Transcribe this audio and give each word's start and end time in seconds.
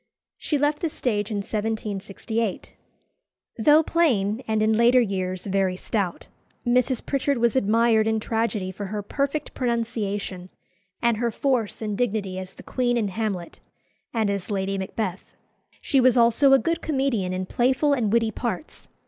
She 0.39 0.57
left 0.57 0.79
the 0.79 0.89
stage 0.89 1.29
in 1.29 1.37
1768. 1.43 2.73
Though 3.59 3.83
plain, 3.83 4.41
and 4.47 4.63
in 4.63 4.73
later 4.73 4.99
years 4.99 5.45
very 5.45 5.75
stout, 5.77 6.25
Mrs. 6.65 7.05
Pritchard 7.05 7.37
was 7.37 7.55
admired 7.55 8.07
in 8.07 8.19
tragedy 8.19 8.71
for 8.71 8.87
her 8.87 9.03
perfect 9.03 9.53
pronunciation 9.53 10.49
and 11.03 11.17
her 11.17 11.29
force 11.29 11.83
and 11.83 11.95
dignity 11.95 12.39
as 12.39 12.55
the 12.55 12.63
Queen 12.63 12.97
in 12.97 13.09
"Hamlet," 13.09 13.59
and 14.11 14.31
as 14.31 14.49
Lady 14.49 14.75
Macbeth. 14.75 15.35
She 15.83 16.01
was 16.01 16.17
also 16.17 16.51
a 16.51 16.57
good 16.57 16.81
comedian 16.81 17.31
in 17.31 17.45
playful 17.45 17.93
and 17.93 18.11
witty 18.11 18.31
parts. 18.31 18.89